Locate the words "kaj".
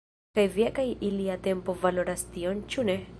0.37-0.45, 0.79-0.85